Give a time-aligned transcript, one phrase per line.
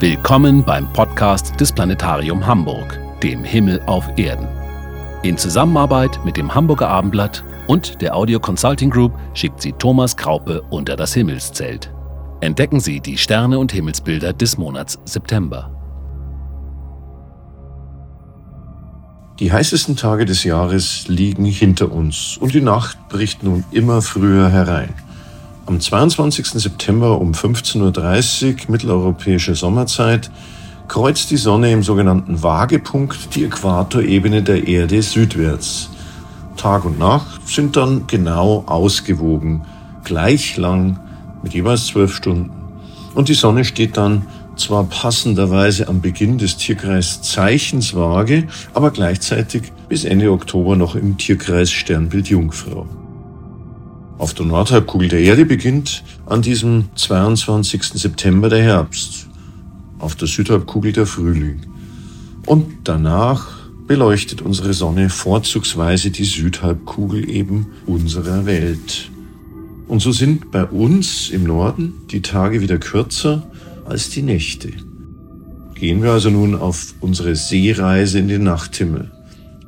[0.00, 4.48] Willkommen beim Podcast des Planetarium Hamburg, dem Himmel auf Erden.
[5.22, 10.62] In Zusammenarbeit mit dem Hamburger Abendblatt und der Audio Consulting Group schickt sie Thomas Kraupe
[10.70, 11.92] unter das Himmelszelt.
[12.40, 15.70] Entdecken Sie die Sterne und Himmelsbilder des Monats September.
[19.38, 24.48] Die heißesten Tage des Jahres liegen hinter uns und die Nacht bricht nun immer früher
[24.48, 24.94] herein.
[25.70, 26.46] Am 22.
[26.60, 30.28] September um 15.30 Uhr mitteleuropäische Sommerzeit
[30.88, 35.90] kreuzt die Sonne im sogenannten Waagepunkt die Äquatorebene der Erde südwärts.
[36.56, 39.62] Tag und Nacht sind dann genau ausgewogen,
[40.02, 40.98] gleich lang,
[41.44, 42.50] mit jeweils zwölf Stunden.
[43.14, 44.26] Und die Sonne steht dann
[44.56, 51.16] zwar passenderweise am Beginn des Tierkreis Zeichens Waage, aber gleichzeitig bis Ende Oktober noch im
[51.16, 52.88] Tierkreis Sternbild Jungfrau.
[54.20, 57.84] Auf der Nordhalbkugel der Erde beginnt an diesem 22.
[57.84, 59.26] September der Herbst,
[59.98, 61.62] auf der Südhalbkugel der Frühling.
[62.44, 63.48] Und danach
[63.86, 69.10] beleuchtet unsere Sonne vorzugsweise die Südhalbkugel eben unserer Welt.
[69.88, 73.50] Und so sind bei uns im Norden die Tage wieder kürzer
[73.86, 74.70] als die Nächte.
[75.76, 79.10] Gehen wir also nun auf unsere Seereise in den Nachthimmel.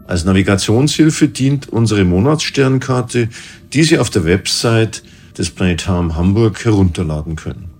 [0.06, 3.28] Als Navigationshilfe dient unsere Monatssternkarte,
[3.72, 5.03] die Sie auf der Website
[5.39, 7.70] des Planetarium Hamburg herunterladen können.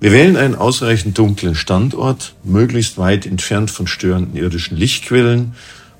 [0.00, 5.54] Wir wählen einen ausreichend dunklen Standort, möglichst weit entfernt von störenden irdischen Lichtquellen,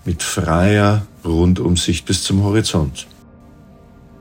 [0.05, 3.07] mit freier Rundumsicht bis zum Horizont.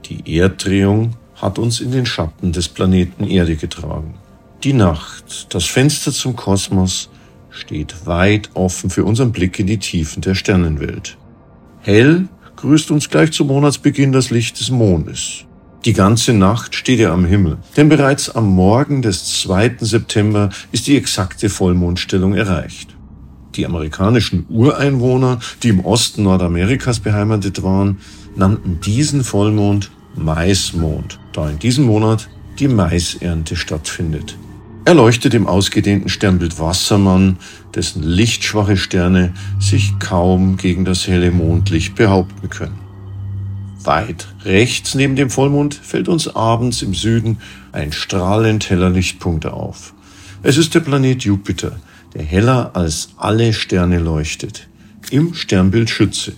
[0.05, 4.15] Die Erddrehung hat uns in den Schatten des Planeten Erde getragen.
[4.63, 7.09] Die Nacht, das Fenster zum Kosmos,
[7.53, 11.17] steht weit offen für unseren Blick in die Tiefen der Sternenwelt.
[11.81, 15.45] Hell grüßt uns gleich zu Monatsbeginn das Licht des Mondes.
[15.85, 19.77] Die ganze Nacht steht er am Himmel, denn bereits am Morgen des 2.
[19.81, 22.95] September ist die exakte Vollmondstellung erreicht.
[23.55, 27.99] Die amerikanischen Ureinwohner, die im Osten Nordamerikas beheimatet waren,
[28.35, 34.37] nannten diesen Vollmond Maismond, da in diesem Monat die Maisernte stattfindet.
[34.85, 37.37] Er leuchtet im ausgedehnten Sternbild Wassermann,
[37.73, 42.79] dessen lichtschwache Sterne sich kaum gegen das helle Mondlicht behaupten können.
[43.81, 47.37] Weit rechts neben dem Vollmond fällt uns abends im Süden
[47.71, 49.93] ein strahlend heller Lichtpunkt auf.
[50.41, 51.77] Es ist der Planet Jupiter,
[52.13, 54.67] der heller als alle Sterne leuchtet,
[55.11, 56.33] im Sternbild Schütze.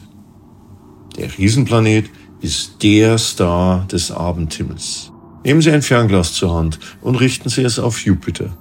[1.18, 5.12] Der Riesenplanet ist der Star des Abendhimmels.
[5.46, 8.58] Nehmen Sie ein Fernglas zur Hand und richten Sie es auf Jupiter.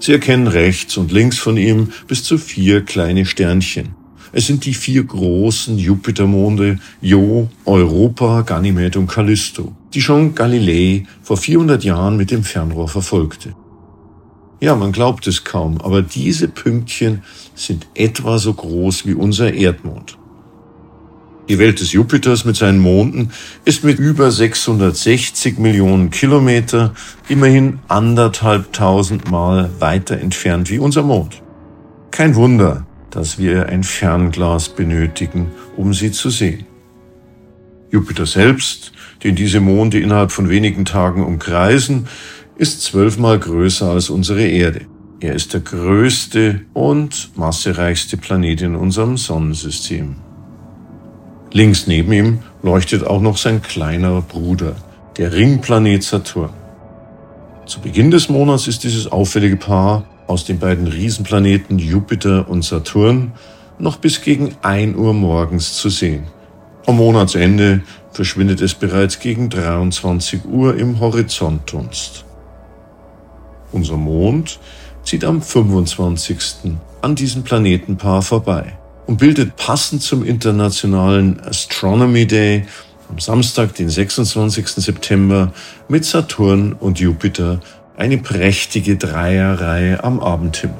[0.00, 3.90] Sie erkennen rechts und links von ihm bis zu vier kleine Sternchen.
[4.32, 11.36] Es sind die vier großen Jupitermonde Io, Europa, Ganymed und Callisto, die schon Galilei vor
[11.36, 13.54] 400 Jahren mit dem Fernrohr verfolgte.
[14.58, 17.22] Ja, man glaubt es kaum, aber diese Pünktchen
[17.54, 20.18] sind etwa so groß wie unser Erdmond.
[21.52, 23.30] Die Welt des Jupiters mit seinen Monden
[23.66, 26.94] ist mit über 660 Millionen Kilometer
[27.28, 31.42] immerhin anderthalb tausend Mal weiter entfernt wie unser Mond.
[32.10, 36.64] Kein Wunder, dass wir ein Fernglas benötigen, um sie zu sehen.
[37.90, 38.92] Jupiter selbst,
[39.22, 42.08] den diese Monde innerhalb von wenigen Tagen umkreisen,
[42.56, 44.86] ist zwölfmal größer als unsere Erde.
[45.20, 50.16] Er ist der größte und massereichste Planet in unserem Sonnensystem.
[51.54, 54.74] Links neben ihm leuchtet auch noch sein kleiner Bruder,
[55.18, 56.54] der Ringplanet Saturn.
[57.66, 63.32] Zu Beginn des Monats ist dieses auffällige Paar aus den beiden Riesenplaneten Jupiter und Saturn
[63.78, 66.24] noch bis gegen 1 Uhr morgens zu sehen.
[66.86, 67.82] Am Monatsende
[68.12, 72.24] verschwindet es bereits gegen 23 Uhr im Horizontdunst.
[73.72, 74.58] Unser Mond
[75.04, 76.72] zieht am 25.
[77.02, 78.78] an diesem Planetenpaar vorbei
[79.12, 82.64] und bildet passend zum internationalen Astronomy Day
[83.10, 84.68] am Samstag, den 26.
[84.68, 85.52] September,
[85.86, 87.60] mit Saturn und Jupiter
[87.94, 90.78] eine prächtige Dreierreihe am Abendhimmel.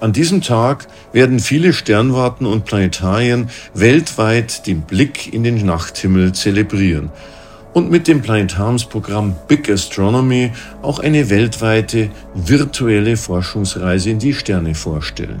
[0.00, 7.10] An diesem Tag werden viele Sternwarten und Planetarien weltweit den Blick in den Nachthimmel zelebrieren
[7.74, 15.40] und mit dem Planetariumsprogramm Big Astronomy auch eine weltweite virtuelle Forschungsreise in die Sterne vorstellen.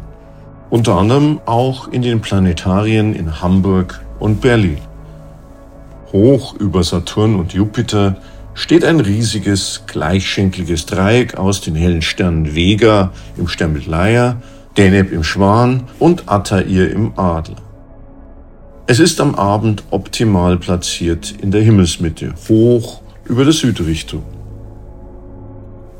[0.70, 4.78] Unter anderem auch in den Planetarien in Hamburg und Berlin.
[6.12, 8.16] Hoch über Saturn und Jupiter
[8.54, 14.36] steht ein riesiges, gleichschenkliges Dreieck aus den hellen Sternen Vega im Sternbild Leier,
[14.76, 17.67] Deneb im Schwan und Altair im Adler.
[18.90, 24.22] Es ist am Abend optimal platziert in der Himmelsmitte, hoch über der Südrichtung.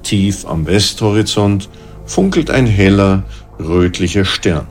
[0.03, 1.69] Tief am Westhorizont
[2.07, 3.25] funkelt ein heller,
[3.61, 4.69] rötlicher Stern.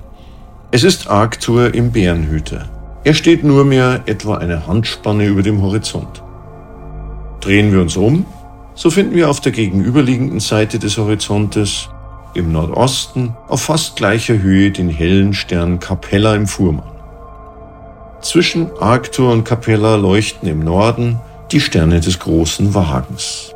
[0.71, 2.67] Es ist Arctur im Bärenhüter.
[3.03, 6.23] Er steht nur mehr etwa eine Handspanne über dem Horizont.
[7.39, 8.25] Drehen wir uns um,
[8.73, 11.87] so finden wir auf der gegenüberliegenden Seite des Horizontes
[12.33, 16.96] im Nordosten auf fast gleicher Höhe den hellen Stern Capella im Fuhrmann.
[18.27, 21.21] Zwischen Arctur und Capella leuchten im Norden
[21.53, 23.53] die Sterne des großen Wagens.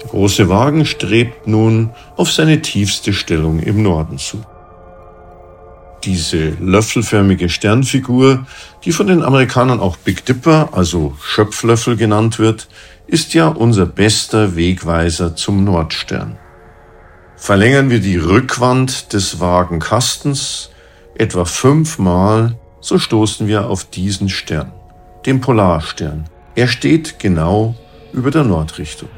[0.00, 4.44] Der große Wagen strebt nun auf seine tiefste Stellung im Norden zu.
[6.02, 8.44] Diese löffelförmige Sternfigur,
[8.84, 12.66] die von den Amerikanern auch Big Dipper, also Schöpflöffel genannt wird,
[13.06, 16.36] ist ja unser bester Wegweiser zum Nordstern.
[17.36, 20.70] Verlängern wir die Rückwand des Wagenkastens
[21.14, 22.56] etwa fünfmal,
[22.88, 24.72] so stoßen wir auf diesen Stern,
[25.26, 26.24] den Polarstern.
[26.54, 27.74] Er steht genau
[28.14, 29.10] über der Nordrichtung.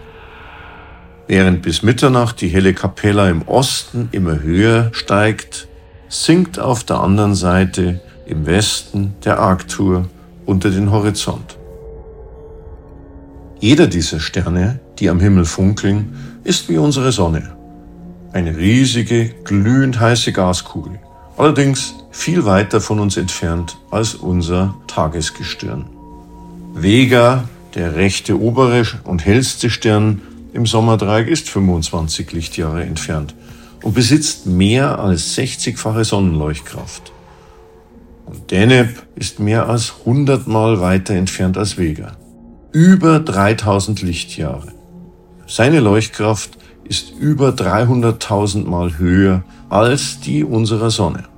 [1.29, 5.69] Während bis Mitternacht die helle Kapella im Osten immer höher steigt,
[6.09, 10.09] sinkt auf der anderen Seite im Westen der Arctur
[10.47, 11.57] unter den Horizont.
[13.61, 17.53] Jeder dieser Sterne, die am Himmel funkeln, ist wie unsere Sonne.
[18.33, 20.99] Eine riesige, glühend heiße Gaskugel,
[21.37, 25.87] allerdings viel weiter von uns entfernt als unser Tagesgestirn.
[26.75, 30.23] Vega, der rechte obere und hellste Stern
[30.53, 33.35] im Sommerdreieck, ist 25 Lichtjahre entfernt
[33.83, 37.13] und besitzt mehr als 60-fache Sonnenleuchtkraft.
[38.27, 42.17] Und Deneb ist mehr als 100 Mal weiter entfernt als Vega.
[42.73, 44.73] Über 3000 Lichtjahre.
[45.47, 51.30] Seine Leuchtkraft ist über 300.000 Mal höher als die unserer Sonne.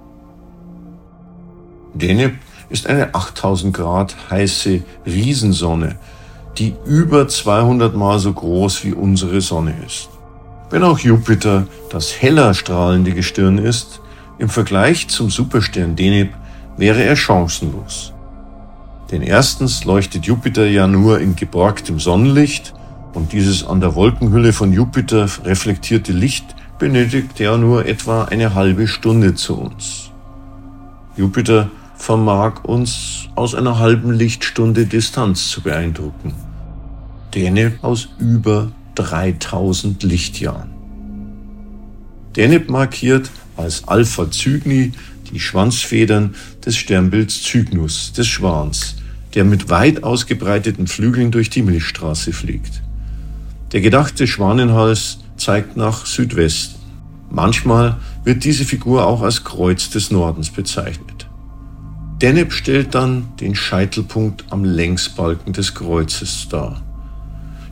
[1.94, 2.34] Deneb
[2.70, 5.96] ist eine 8000 Grad heiße Riesensonne,
[6.58, 10.08] die über 200 Mal so groß wie unsere Sonne ist.
[10.70, 14.00] Wenn auch Jupiter das heller strahlende Gestirn ist,
[14.38, 16.32] im Vergleich zum Superstern Deneb
[16.78, 18.12] wäre er chancenlos.
[19.10, 22.72] Denn erstens leuchtet Jupiter ja nur in geborgtem Sonnenlicht
[23.12, 26.46] und dieses an der Wolkenhülle von Jupiter reflektierte Licht
[26.78, 30.10] benötigt ja nur etwa eine halbe Stunde zu uns.
[31.16, 31.68] Jupiter
[32.02, 36.34] vermag uns aus einer halben Lichtstunde Distanz zu beeindrucken.
[37.32, 40.70] Deneb aus über 3000 Lichtjahren.
[42.34, 44.90] Deneb markiert als Alpha Cygni
[45.31, 46.34] die Schwanzfedern
[46.66, 48.96] des Sternbilds Cygnus, des Schwans,
[49.34, 52.82] der mit weit ausgebreiteten Flügeln durch die Milchstraße fliegt.
[53.70, 56.81] Der gedachte Schwanenhals zeigt nach Südwesten.
[57.31, 61.12] Manchmal wird diese Figur auch als Kreuz des Nordens bezeichnet.
[62.22, 66.80] Deneb stellt dann den Scheitelpunkt am Längsbalken des Kreuzes dar.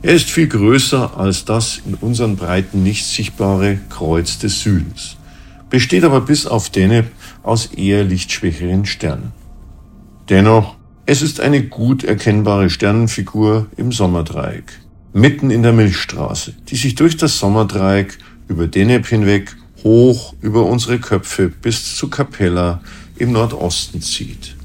[0.01, 5.15] Er ist viel größer als das in unseren Breiten nicht sichtbare Kreuz des Südens,
[5.69, 7.05] besteht aber bis auf Deneb
[7.43, 9.31] aus eher lichtschwächeren Sternen.
[10.27, 10.75] Dennoch,
[11.05, 14.81] es ist eine gut erkennbare Sternenfigur im Sommerdreieck,
[15.13, 18.17] mitten in der Milchstraße, die sich durch das Sommerdreieck
[18.49, 22.81] über Deneb hinweg hoch über unsere Köpfe bis zu Capella
[23.21, 24.55] im Nordosten zieht.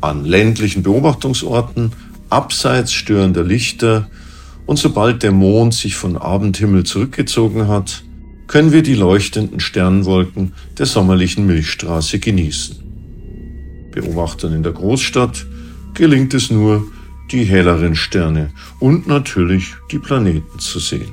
[0.00, 1.92] An ländlichen Beobachtungsorten
[2.28, 4.08] abseits störender Lichter
[4.66, 8.02] und sobald der Mond sich von Abendhimmel zurückgezogen hat,
[8.48, 12.76] können wir die leuchtenden Sternwolken der sommerlichen Milchstraße genießen.
[13.92, 15.46] Beobachtern in der Großstadt
[15.94, 16.84] gelingt es nur,
[17.30, 21.12] die helleren Sterne und natürlich die Planeten zu sehen.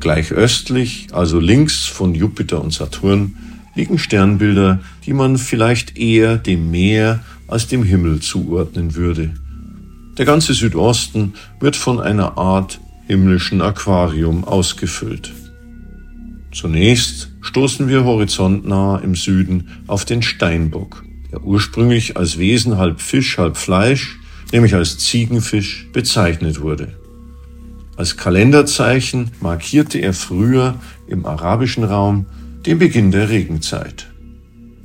[0.00, 3.34] Gleich östlich, also links von Jupiter und Saturn,
[3.78, 9.30] liegen Sternbilder, die man vielleicht eher dem Meer als dem Himmel zuordnen würde.
[10.18, 15.32] Der ganze Südosten wird von einer Art himmlischen Aquarium ausgefüllt.
[16.52, 23.38] Zunächst stoßen wir horizontnah im Süden auf den Steinbock, der ursprünglich als Wesen halb Fisch,
[23.38, 24.18] halb Fleisch,
[24.52, 26.96] nämlich als Ziegenfisch, bezeichnet wurde.
[27.96, 30.74] Als Kalenderzeichen markierte er früher
[31.06, 32.26] im arabischen Raum
[32.68, 34.10] den Beginn der Regenzeit.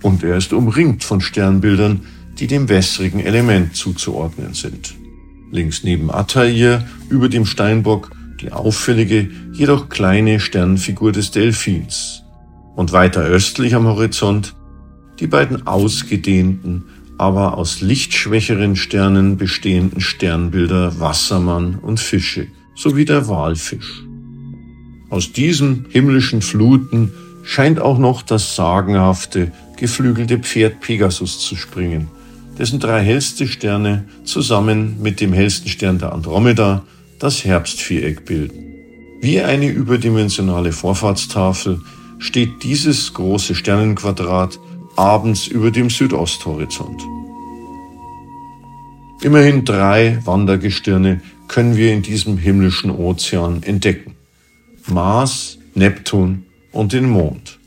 [0.02, 2.06] Und er ist umringt von Sternbildern,
[2.40, 4.96] die dem wässrigen Element zuzuordnen sind.
[5.52, 12.24] Links neben Attair über dem Steinbock die auffällige, jedoch kleine Sternfigur des Delfins.
[12.78, 14.56] Und weiter östlich am Horizont
[15.20, 16.86] die beiden ausgedehnten,
[17.18, 24.04] aber aus lichtschwächeren Sternen bestehenden Sternbilder Wassermann und Fische sowie der Walfisch.
[25.10, 27.12] Aus diesen himmlischen Fluten
[27.44, 32.08] scheint auch noch das sagenhafte, geflügelte Pferd Pegasus zu springen,
[32.58, 36.84] dessen drei hellste Sterne zusammen mit dem hellsten Stern der Andromeda
[37.20, 38.64] das Herbstviereck bilden.
[39.22, 41.80] Wie eine überdimensionale Vorfahrtstafel
[42.20, 44.60] steht dieses große Sternenquadrat
[44.96, 47.02] abends über dem Südosthorizont.
[49.22, 54.16] Immerhin drei Wandergestirne können wir in diesem himmlischen Ozean entdecken.
[54.88, 57.58] Mars, Neptun und den Mond.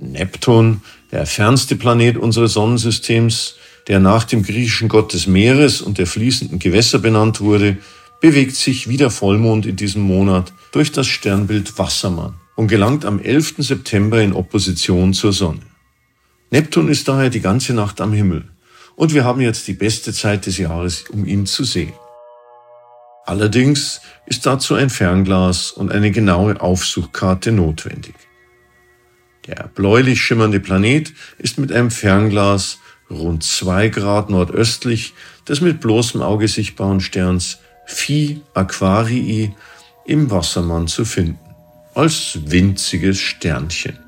[0.00, 3.56] Neptun, der fernste Planet unseres Sonnensystems,
[3.88, 7.76] der nach dem griechischen Gott des Meeres und der fließenden Gewässer benannt wurde,
[8.20, 13.18] bewegt sich wie der Vollmond in diesem Monat durch das Sternbild Wassermann und gelangt am
[13.18, 13.56] 11.
[13.58, 15.60] September in Opposition zur Sonne.
[16.50, 18.44] Neptun ist daher die ganze Nacht am Himmel
[18.94, 21.92] und wir haben jetzt die beste Zeit des Jahres, um ihn zu sehen.
[23.24, 28.14] Allerdings ist dazu ein Fernglas und eine genaue Aufsuchkarte notwendig.
[29.46, 32.78] Der bläulich schimmernde Planet ist mit einem Fernglas
[33.10, 35.14] rund zwei Grad nordöstlich
[35.48, 39.54] des mit bloßem Auge sichtbaren Sterns Phi Aquarii
[40.06, 41.38] im Wassermann zu finden,
[41.94, 43.98] als winziges Sternchen.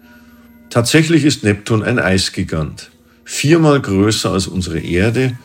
[0.71, 2.91] Tatsächlich ist Neptun ein Eisgigant,
[3.25, 5.39] viermal größer als unsere Erde,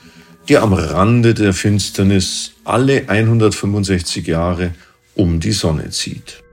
[0.47, 4.73] die am Rande der Finsternis alle 165 Jahre
[5.15, 6.43] um die Sonne zieht.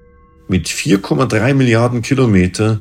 [0.48, 2.80] Mit 4,3 Milliarden Kilometer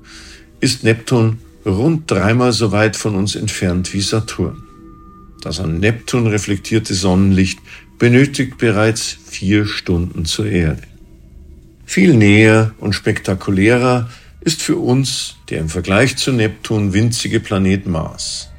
[0.59, 4.63] ist Neptun rund dreimal so weit von uns entfernt wie Saturn.
[5.41, 7.59] Das an Neptun reflektierte Sonnenlicht
[7.99, 10.83] benötigt bereits vier Stunden zur Erde.
[11.85, 14.09] Viel näher und spektakulärer
[14.41, 18.49] ist für uns der im Vergleich zu Neptun winzige Planet Mars.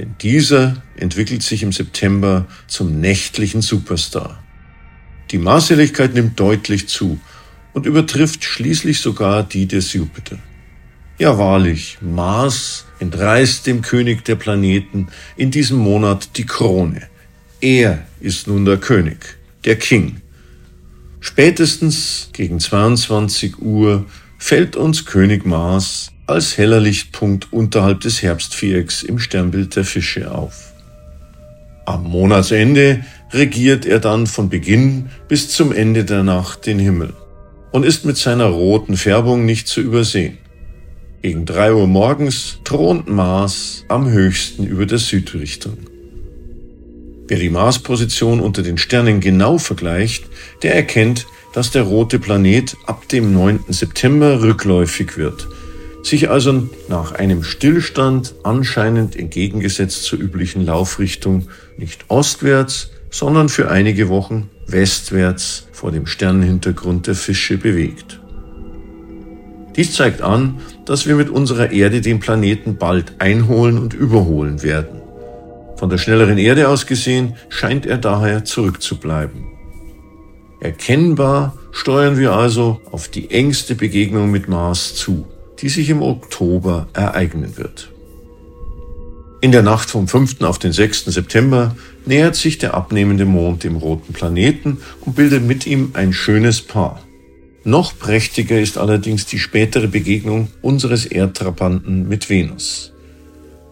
[0.00, 4.42] Denn dieser entwickelt sich im September zum nächtlichen Superstar.
[5.30, 7.20] Die Marshelligkeit nimmt deutlich zu
[7.74, 10.38] und übertrifft schließlich sogar die des Jupiter.
[11.18, 17.02] Ja wahrlich, Mars entreißt dem König der Planeten in diesem Monat die Krone.
[17.60, 20.22] Er ist nun der König, der King.
[21.20, 24.06] Spätestens gegen 22 Uhr
[24.38, 30.72] fällt uns König Mars als heller Lichtpunkt unterhalb des Herbstvierecks im Sternbild der Fische auf.
[31.86, 37.14] Am Monatsende regiert er dann von Beginn bis zum Ende der Nacht den Himmel
[37.72, 40.38] und ist mit seiner roten Färbung nicht zu übersehen.
[41.22, 45.78] Gegen drei Uhr morgens thront Mars am höchsten über der Südrichtung.
[47.28, 50.24] Wer die Marsposition unter den Sternen genau vergleicht,
[50.62, 53.60] der erkennt, dass der rote Planet ab dem 9.
[53.68, 55.46] September rückläufig wird,
[56.02, 64.08] sich also nach einem Stillstand anscheinend entgegengesetzt zur üblichen Laufrichtung nicht ostwärts, sondern für einige
[64.08, 68.20] Wochen westwärts vor dem Sternenhintergrund der Fische bewegt.
[69.76, 75.00] Dies zeigt an, dass wir mit unserer Erde den Planeten bald einholen und überholen werden.
[75.76, 79.46] Von der schnelleren Erde aus gesehen scheint er daher zurückzubleiben.
[80.60, 85.26] Erkennbar steuern wir also auf die engste Begegnung mit Mars zu,
[85.60, 87.90] die sich im Oktober ereignen wird.
[89.42, 90.42] In der Nacht vom 5.
[90.42, 91.06] auf den 6.
[91.06, 91.74] September
[92.04, 97.00] nähert sich der abnehmende Mond dem roten Planeten und bildet mit ihm ein schönes Paar.
[97.64, 102.92] Noch prächtiger ist allerdings die spätere Begegnung unseres Erdtrabanten mit Venus.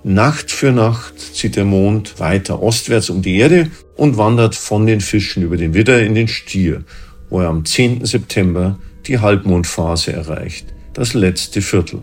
[0.04, 5.00] Nacht für Nacht zieht der Mond weiter ostwärts um die Erde und wandert von den
[5.00, 6.84] Fischen über den Widder in den Stier,
[7.28, 8.06] wo er am 10.
[8.06, 10.66] September die Halbmondphase erreicht,
[10.98, 12.00] das letzte Viertel.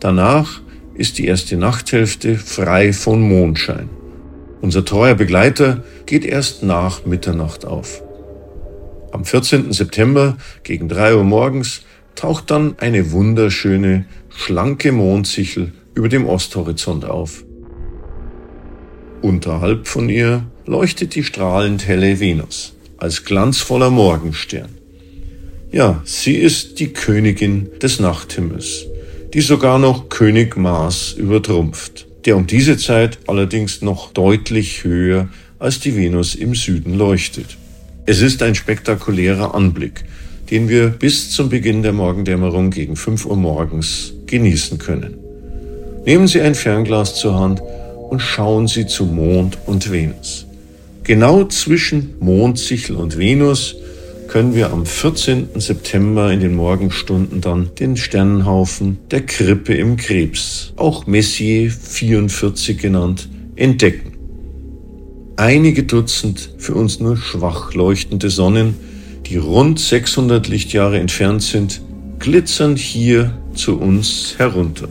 [0.00, 0.62] Danach
[0.94, 3.90] ist die erste Nachthälfte frei von Mondschein.
[4.62, 8.02] Unser treuer Begleiter geht erst nach Mitternacht auf.
[9.12, 9.70] Am 14.
[9.72, 11.82] September gegen drei Uhr morgens
[12.14, 17.44] taucht dann eine wunderschöne, schlanke Mondsichel über dem Osthorizont auf.
[19.20, 24.83] Unterhalb von ihr leuchtet die strahlend helle Venus als glanzvoller Morgenstern.
[25.74, 28.86] Ja, sie ist die Königin des Nachthimmels,
[29.32, 35.28] die sogar noch König Mars übertrumpft, der um diese Zeit allerdings noch deutlich höher
[35.58, 37.56] als die Venus im Süden leuchtet.
[38.06, 40.04] Es ist ein spektakulärer Anblick,
[40.48, 45.16] den wir bis zum Beginn der Morgendämmerung gegen 5 Uhr morgens genießen können.
[46.06, 47.60] Nehmen Sie ein Fernglas zur Hand
[48.10, 50.46] und schauen Sie zu Mond und Venus.
[51.02, 53.74] Genau zwischen Mondsichel und Venus
[54.34, 55.60] können wir am 14.
[55.60, 63.28] September in den Morgenstunden dann den Sternenhaufen der Krippe im Krebs, auch Messier 44 genannt,
[63.54, 64.14] entdecken.
[65.36, 68.74] Einige Dutzend für uns nur schwach leuchtende Sonnen,
[69.24, 71.80] die rund 600 Lichtjahre entfernt sind,
[72.18, 74.88] glitzern hier zu uns herunter.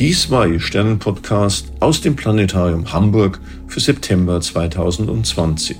[0.00, 3.38] Dies war Ihr Sternenpodcast aus dem Planetarium Hamburg
[3.68, 5.76] für September 2020.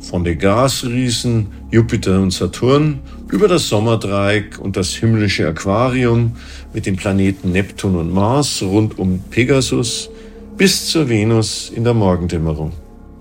[0.00, 6.34] Von den Gasriesen Jupiter und Saturn über das Sommerdreieck und das himmlische Aquarium
[6.72, 10.08] mit den Planeten Neptun und Mars rund um Pegasus
[10.56, 12.72] bis zur Venus in der Morgendämmerung.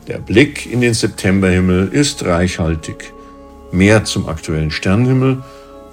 [0.08, 3.12] Der Blick in den Septemberhimmel ist reichhaltig.
[3.74, 5.44] Mehr zum aktuellen Sternenhimmel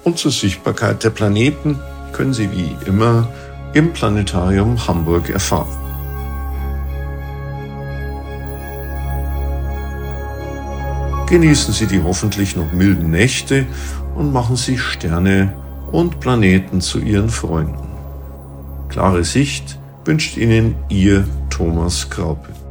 [0.04, 1.80] und zur Sichtbarkeit der Planeten
[2.12, 3.28] können Sie wie immer
[3.74, 5.68] im Planetarium Hamburg erfahren.
[11.28, 13.66] Genießen Sie die hoffentlich noch milden Nächte
[14.14, 15.52] und machen Sie Sterne
[15.90, 17.88] und Planeten zu Ihren Freunden.
[18.88, 22.63] Klare Sicht wünscht Ihnen Ihr Thomas Graupe.